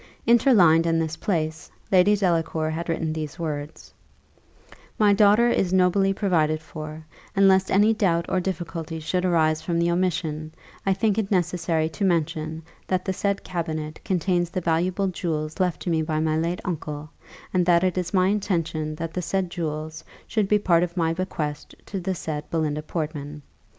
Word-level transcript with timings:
Interlined 0.25 0.87
in 0.87 0.97
this 0.97 1.15
place, 1.15 1.69
Lady 1.91 2.15
Delacour 2.15 2.71
had 2.71 2.89
written 2.89 3.13
these 3.13 3.37
words: 3.37 3.93
"My 4.97 5.13
daughter 5.13 5.47
is 5.49 5.71
nobly 5.71 6.11
provided 6.11 6.59
for; 6.59 7.05
and 7.35 7.47
lest 7.47 7.69
any 7.69 7.93
doubt 7.93 8.25
or 8.27 8.39
difficulty 8.39 8.99
should 8.99 9.23
arise 9.25 9.61
from 9.61 9.77
the 9.77 9.91
omission, 9.91 10.55
I 10.87 10.93
think 10.95 11.19
it 11.19 11.29
necessary 11.29 11.87
to 11.89 12.03
mention 12.03 12.63
that 12.87 13.05
the 13.05 13.13
said 13.13 13.43
cabinet 13.43 13.99
contains 14.03 14.49
the 14.49 14.59
valuable 14.61 15.09
jewels 15.09 15.59
left 15.59 15.79
to 15.83 15.91
me 15.91 16.01
by 16.01 16.19
my 16.19 16.35
late 16.35 16.61
uncle, 16.65 17.11
and 17.53 17.63
that 17.67 17.83
it 17.83 17.95
is 17.95 18.11
my 18.11 18.29
intention 18.29 18.95
that 18.95 19.13
the 19.13 19.21
said 19.21 19.51
jewels 19.51 20.03
should 20.25 20.47
be 20.47 20.57
part 20.57 20.81
of 20.81 20.97
my 20.97 21.13
bequest 21.13 21.75
to 21.85 21.99
the 21.99 22.15
said 22.15 22.49
Belinda 22.49 22.81
Portman. 22.81 23.43